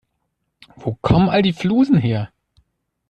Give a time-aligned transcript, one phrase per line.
[0.77, 2.31] Wo kommen all die Flusen her?